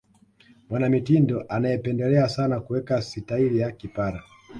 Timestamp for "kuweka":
2.59-3.01